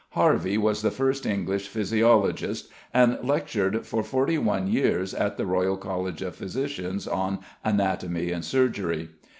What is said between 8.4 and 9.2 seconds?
surgery.